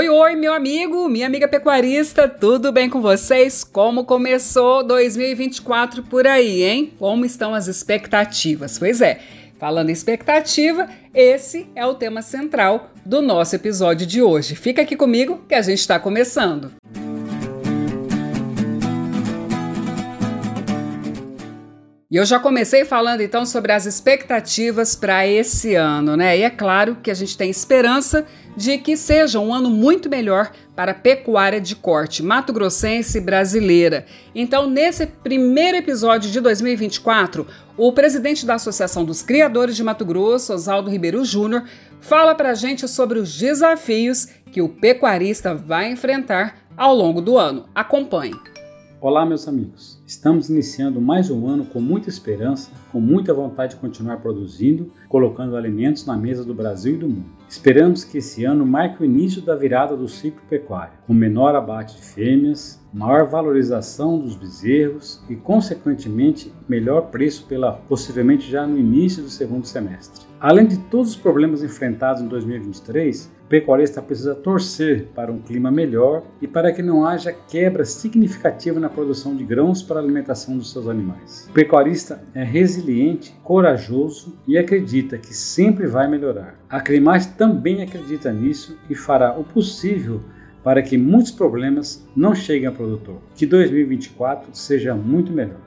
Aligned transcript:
Oi, 0.00 0.08
oi, 0.08 0.34
meu 0.34 0.54
amigo, 0.54 1.06
minha 1.10 1.26
amiga 1.26 1.46
pecuarista, 1.46 2.26
tudo 2.26 2.72
bem 2.72 2.88
com 2.88 3.02
vocês? 3.02 3.62
Como 3.62 4.06
começou 4.06 4.82
2024 4.82 6.04
por 6.04 6.26
aí, 6.26 6.62
hein? 6.62 6.94
Como 6.98 7.26
estão 7.26 7.54
as 7.54 7.66
expectativas? 7.66 8.78
Pois 8.78 9.02
é, 9.02 9.20
falando 9.58 9.90
em 9.90 9.92
expectativa, 9.92 10.88
esse 11.12 11.68
é 11.76 11.84
o 11.84 11.92
tema 11.92 12.22
central 12.22 12.92
do 13.04 13.20
nosso 13.20 13.54
episódio 13.54 14.06
de 14.06 14.22
hoje. 14.22 14.54
Fica 14.54 14.80
aqui 14.80 14.96
comigo 14.96 15.44
que 15.46 15.54
a 15.54 15.60
gente 15.60 15.80
está 15.80 16.00
começando. 16.00 16.72
E 22.10 22.16
eu 22.16 22.24
já 22.24 22.40
comecei 22.40 22.84
falando 22.84 23.20
então 23.20 23.46
sobre 23.46 23.70
as 23.70 23.86
expectativas 23.86 24.96
para 24.96 25.24
esse 25.28 25.76
ano, 25.76 26.16
né? 26.16 26.36
E 26.36 26.42
é 26.42 26.50
claro 26.50 26.96
que 26.96 27.08
a 27.08 27.14
gente 27.14 27.38
tem 27.38 27.48
esperança 27.48 28.26
de 28.56 28.78
que 28.78 28.96
seja 28.96 29.38
um 29.38 29.54
ano 29.54 29.70
muito 29.70 30.10
melhor 30.10 30.50
para 30.74 30.90
a 30.90 30.94
pecuária 30.94 31.60
de 31.60 31.76
corte 31.76 32.20
mato-grossense 32.20 33.20
brasileira. 33.20 34.06
Então, 34.34 34.68
nesse 34.68 35.06
primeiro 35.06 35.76
episódio 35.76 36.28
de 36.32 36.40
2024, 36.40 37.46
o 37.76 37.92
presidente 37.92 38.44
da 38.44 38.54
Associação 38.54 39.04
dos 39.04 39.22
Criadores 39.22 39.76
de 39.76 39.84
Mato 39.84 40.04
Grosso, 40.04 40.52
Oswaldo 40.52 40.90
Ribeiro 40.90 41.24
Júnior, 41.24 41.62
fala 42.00 42.34
para 42.34 42.50
a 42.50 42.54
gente 42.54 42.88
sobre 42.88 43.20
os 43.20 43.38
desafios 43.38 44.26
que 44.50 44.60
o 44.60 44.68
pecuarista 44.68 45.54
vai 45.54 45.92
enfrentar 45.92 46.56
ao 46.76 46.92
longo 46.92 47.20
do 47.20 47.38
ano. 47.38 47.68
Acompanhe. 47.72 48.34
Olá, 49.00 49.24
meus 49.24 49.46
amigos. 49.46 49.99
Estamos 50.10 50.50
iniciando 50.50 51.00
mais 51.00 51.30
um 51.30 51.46
ano 51.46 51.64
com 51.64 51.80
muita 51.80 52.08
esperança, 52.08 52.72
com 52.90 53.00
muita 53.00 53.32
vontade 53.32 53.76
de 53.76 53.80
continuar 53.80 54.16
produzindo, 54.16 54.90
colocando 55.08 55.54
alimentos 55.54 56.04
na 56.04 56.16
mesa 56.16 56.44
do 56.44 56.52
Brasil 56.52 56.96
e 56.96 56.98
do 56.98 57.08
mundo. 57.08 57.30
Esperamos 57.48 58.02
que 58.02 58.18
esse 58.18 58.44
ano 58.44 58.66
marque 58.66 59.02
o 59.02 59.04
início 59.04 59.40
da 59.40 59.54
virada 59.54 59.96
do 59.96 60.08
ciclo 60.08 60.42
pecuário, 60.50 60.94
com 61.06 61.14
menor 61.14 61.54
abate 61.54 61.94
de 61.94 62.02
fêmeas, 62.02 62.84
maior 62.92 63.28
valorização 63.28 64.18
dos 64.18 64.34
bezerros 64.34 65.22
e, 65.28 65.36
consequentemente, 65.36 66.52
melhor 66.68 67.02
preço 67.10 67.46
pela 67.46 67.72
possivelmente 67.72 68.50
já 68.50 68.66
no 68.66 68.78
início 68.78 69.22
do 69.22 69.30
segundo 69.30 69.66
semestre. 69.66 70.26
Além 70.40 70.66
de 70.66 70.78
todos 70.78 71.10
os 71.10 71.16
problemas 71.16 71.62
enfrentados 71.62 72.22
em 72.22 72.26
2023, 72.26 73.30
o 73.44 73.48
pecuarista 73.50 74.00
precisa 74.00 74.34
torcer 74.34 75.08
para 75.14 75.30
um 75.30 75.38
clima 75.38 75.70
melhor 75.70 76.22
e 76.40 76.48
para 76.48 76.72
que 76.72 76.82
não 76.82 77.04
haja 77.04 77.32
quebra 77.32 77.84
significativa 77.84 78.80
na 78.80 78.88
produção 78.88 79.36
de 79.36 79.44
grãos 79.44 79.82
para 79.82 80.00
a 80.00 80.02
alimentação 80.02 80.56
dos 80.56 80.72
seus 80.72 80.88
animais. 80.88 81.46
O 81.50 81.52
pecuarista 81.52 82.22
é 82.34 82.42
resiliente, 82.42 83.34
corajoso 83.42 84.38
e 84.48 84.56
acredita 84.56 85.18
que 85.18 85.34
sempre 85.34 85.86
vai 85.86 86.08
melhorar. 86.08 86.58
A 86.68 86.80
Crimate 86.80 87.28
também 87.32 87.82
acredita 87.82 88.32
nisso 88.32 88.78
e 88.88 88.94
fará 88.94 89.38
o 89.38 89.44
possível 89.44 90.22
para 90.62 90.82
que 90.82 90.98
muitos 90.98 91.30
problemas 91.30 92.06
não 92.14 92.34
cheguem 92.34 92.66
ao 92.66 92.74
produtor. 92.74 93.18
Que 93.34 93.46
2024 93.46 94.50
seja 94.52 94.94
muito 94.94 95.32
melhor. 95.32 95.60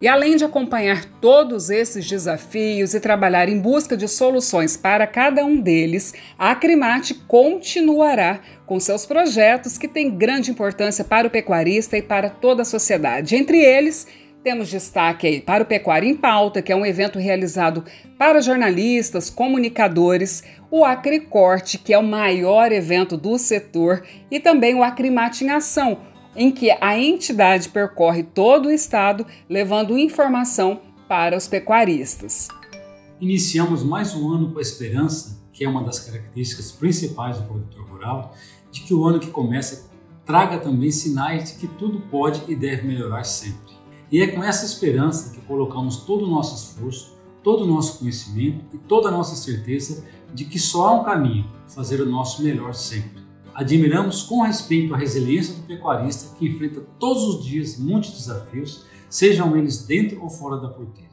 E 0.00 0.06
além 0.06 0.36
de 0.36 0.44
acompanhar 0.44 1.04
todos 1.20 1.70
esses 1.70 2.08
desafios 2.08 2.94
e 2.94 3.00
trabalhar 3.00 3.48
em 3.48 3.58
busca 3.58 3.96
de 3.96 4.06
soluções 4.06 4.76
para 4.76 5.08
cada 5.08 5.44
um 5.44 5.60
deles, 5.60 6.14
a 6.38 6.52
Acrimate 6.52 7.14
continuará 7.14 8.40
com 8.64 8.78
seus 8.78 9.04
projetos 9.04 9.76
que 9.76 9.88
têm 9.88 10.16
grande 10.16 10.52
importância 10.52 11.04
para 11.04 11.26
o 11.26 11.30
pecuarista 11.30 11.98
e 11.98 12.02
para 12.02 12.30
toda 12.30 12.62
a 12.62 12.64
sociedade. 12.64 13.34
Entre 13.34 13.58
eles, 13.58 14.06
temos 14.48 14.70
destaque 14.70 15.26
aí 15.26 15.40
para 15.42 15.62
o 15.62 15.66
Pecuária 15.66 16.08
em 16.08 16.16
Pauta, 16.16 16.62
que 16.62 16.72
é 16.72 16.74
um 16.74 16.86
evento 16.86 17.18
realizado 17.18 17.84
para 18.16 18.40
jornalistas, 18.40 19.28
comunicadores, 19.28 20.42
o 20.70 20.86
Acricorte, 20.86 21.76
que 21.76 21.92
é 21.92 21.98
o 21.98 22.02
maior 22.02 22.72
evento 22.72 23.14
do 23.14 23.36
setor, 23.36 24.02
e 24.30 24.40
também 24.40 24.74
o 24.74 24.82
Acrimate 24.82 25.44
em 25.44 25.50
Ação, 25.50 25.98
em 26.34 26.50
que 26.50 26.70
a 26.80 26.98
entidade 26.98 27.68
percorre 27.68 28.22
todo 28.22 28.68
o 28.68 28.70
estado 28.70 29.26
levando 29.50 29.98
informação 29.98 30.80
para 31.06 31.36
os 31.36 31.46
pecuaristas. 31.46 32.48
Iniciamos 33.20 33.84
mais 33.84 34.14
um 34.14 34.32
ano 34.32 34.50
com 34.50 34.58
a 34.58 34.62
esperança, 34.62 35.38
que 35.52 35.62
é 35.62 35.68
uma 35.68 35.84
das 35.84 36.00
características 36.00 36.72
principais 36.72 37.36
do 37.36 37.42
produtor 37.42 37.86
rural, 37.86 38.34
de 38.72 38.80
que 38.80 38.94
o 38.94 39.04
ano 39.04 39.20
que 39.20 39.30
começa 39.30 39.90
traga 40.24 40.58
também 40.58 40.90
sinais 40.90 41.52
de 41.52 41.58
que 41.58 41.66
tudo 41.66 42.00
pode 42.10 42.50
e 42.50 42.56
deve 42.56 42.86
melhorar 42.86 43.24
sempre. 43.24 43.76
E 44.10 44.22
é 44.22 44.26
com 44.26 44.42
essa 44.42 44.64
esperança 44.64 45.34
que 45.34 45.40
colocamos 45.42 45.98
todo 45.98 46.24
o 46.24 46.30
nosso 46.30 46.54
esforço, 46.54 47.14
todo 47.42 47.64
o 47.64 47.66
nosso 47.66 47.98
conhecimento 47.98 48.64
e 48.72 48.78
toda 48.78 49.08
a 49.08 49.12
nossa 49.12 49.36
certeza 49.36 50.04
de 50.32 50.46
que 50.46 50.58
só 50.58 50.88
há 50.88 51.00
um 51.00 51.04
caminho, 51.04 51.46
fazer 51.66 52.00
o 52.00 52.06
nosso 52.06 52.42
melhor 52.42 52.74
sempre. 52.74 53.22
Admiramos 53.54 54.22
com 54.22 54.40
respeito 54.42 54.94
a 54.94 54.96
resiliência 54.96 55.54
do 55.54 55.62
pecuarista 55.62 56.34
que 56.36 56.46
enfrenta 56.46 56.80
todos 56.98 57.22
os 57.24 57.44
dias 57.44 57.78
muitos 57.78 58.12
desafios, 58.12 58.86
sejam 59.10 59.56
eles 59.56 59.84
dentro 59.84 60.22
ou 60.22 60.30
fora 60.30 60.56
da 60.56 60.68
porteira. 60.68 61.10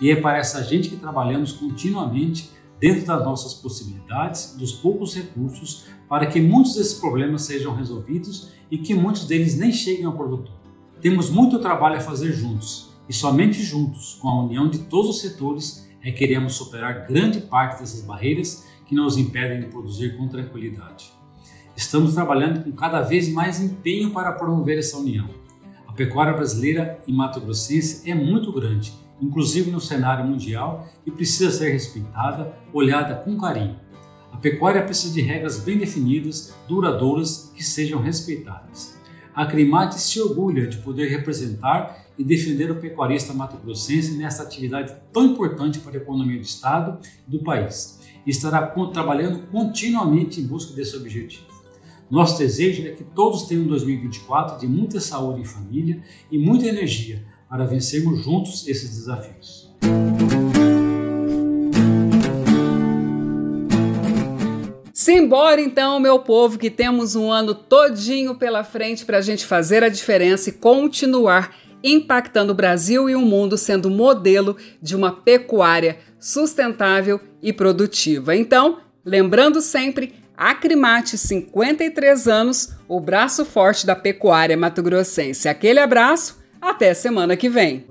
E 0.00 0.10
é 0.10 0.16
para 0.16 0.38
essa 0.38 0.64
gente 0.64 0.88
que 0.88 0.96
trabalhamos 0.96 1.52
continuamente 1.52 2.50
dentro 2.80 3.06
das 3.06 3.24
nossas 3.24 3.54
possibilidades, 3.54 4.56
dos 4.58 4.72
poucos 4.72 5.14
recursos, 5.14 5.84
para 6.08 6.26
que 6.26 6.40
muitos 6.40 6.74
desses 6.74 6.94
problemas 6.94 7.42
sejam 7.42 7.74
resolvidos 7.74 8.48
e 8.68 8.78
que 8.78 8.94
muitos 8.94 9.26
deles 9.26 9.56
nem 9.56 9.70
cheguem 9.70 10.04
ao 10.04 10.12
produtor. 10.14 10.61
Temos 11.02 11.28
muito 11.28 11.58
trabalho 11.58 11.96
a 11.96 12.00
fazer 12.00 12.32
juntos 12.32 12.92
e 13.08 13.12
somente 13.12 13.60
juntos, 13.60 14.16
com 14.22 14.28
a 14.28 14.44
união 14.44 14.70
de 14.70 14.78
todos 14.78 15.10
os 15.10 15.20
setores, 15.20 15.84
é 16.00 16.12
que 16.12 16.22
iremos 16.22 16.54
superar 16.54 17.08
grande 17.08 17.40
parte 17.40 17.80
dessas 17.80 18.02
barreiras 18.02 18.68
que 18.86 18.94
nos 18.94 19.16
impedem 19.16 19.58
de 19.58 19.66
produzir 19.66 20.16
com 20.16 20.28
tranquilidade. 20.28 21.12
Estamos 21.74 22.14
trabalhando 22.14 22.62
com 22.62 22.70
cada 22.70 23.00
vez 23.00 23.28
mais 23.28 23.60
empenho 23.60 24.12
para 24.12 24.30
promover 24.30 24.78
essa 24.78 24.96
união. 24.96 25.28
A 25.88 25.92
pecuária 25.92 26.34
brasileira 26.34 27.00
e 27.04 27.12
mato-grossense 27.12 28.08
é 28.08 28.14
muito 28.14 28.52
grande, 28.52 28.92
inclusive 29.20 29.72
no 29.72 29.80
cenário 29.80 30.24
mundial, 30.24 30.86
e 31.04 31.10
precisa 31.10 31.50
ser 31.50 31.72
respeitada, 31.72 32.56
olhada 32.72 33.16
com 33.16 33.36
carinho. 33.36 33.76
A 34.30 34.36
pecuária 34.36 34.84
precisa 34.84 35.12
de 35.12 35.20
regras 35.20 35.58
bem 35.58 35.78
definidas, 35.78 36.54
duradouras, 36.68 37.50
que 37.56 37.64
sejam 37.64 38.00
respeitadas. 38.00 39.01
A 39.34 39.46
Crimate 39.46 39.98
se 39.98 40.20
orgulha 40.20 40.66
de 40.66 40.76
poder 40.78 41.08
representar 41.08 42.06
e 42.18 42.24
defender 42.24 42.70
o 42.70 42.76
pecuarista 42.76 43.32
mato-grossense 43.32 44.12
nesta 44.18 44.42
atividade 44.42 44.94
tão 45.10 45.24
importante 45.24 45.78
para 45.78 45.92
a 45.92 45.96
economia 45.96 46.36
do 46.36 46.44
Estado 46.44 46.98
e 47.26 47.30
do 47.30 47.42
país, 47.42 47.98
e 48.26 48.30
estará 48.30 48.66
trabalhando 48.92 49.46
continuamente 49.46 50.38
em 50.38 50.46
busca 50.46 50.74
desse 50.74 50.96
objetivo. 50.96 51.46
Nosso 52.10 52.38
desejo 52.38 52.86
é 52.86 52.90
que 52.90 53.04
todos 53.04 53.44
tenham 53.44 53.64
um 53.64 53.68
2024 53.68 54.60
de 54.60 54.66
muita 54.66 55.00
saúde 55.00 55.40
em 55.40 55.44
família 55.44 56.02
e 56.30 56.36
muita 56.36 56.66
energia 56.66 57.24
para 57.48 57.64
vencermos 57.64 58.22
juntos 58.22 58.68
esses 58.68 58.90
desafios. 58.90 59.72
Simbora 65.02 65.60
então, 65.60 65.98
meu 65.98 66.20
povo, 66.20 66.56
que 66.56 66.70
temos 66.70 67.16
um 67.16 67.28
ano 67.32 67.56
todinho 67.56 68.36
pela 68.36 68.62
frente 68.62 69.04
para 69.04 69.18
a 69.18 69.20
gente 69.20 69.44
fazer 69.44 69.82
a 69.82 69.88
diferença 69.88 70.48
e 70.48 70.52
continuar 70.52 71.56
impactando 71.82 72.52
o 72.52 72.54
Brasil 72.54 73.10
e 73.10 73.16
o 73.16 73.20
mundo 73.20 73.58
sendo 73.58 73.90
modelo 73.90 74.56
de 74.80 74.94
uma 74.94 75.10
pecuária 75.10 75.98
sustentável 76.20 77.20
e 77.42 77.52
produtiva. 77.52 78.36
Então, 78.36 78.78
lembrando 79.04 79.60
sempre, 79.60 80.14
Acrimate, 80.36 81.18
53 81.18 82.28
anos, 82.28 82.68
o 82.86 83.00
braço 83.00 83.44
forte 83.44 83.84
da 83.84 83.96
pecuária 83.96 84.56
mato-grossense. 84.56 85.48
Aquele 85.48 85.80
abraço, 85.80 86.38
até 86.60 86.94
semana 86.94 87.36
que 87.36 87.48
vem. 87.48 87.84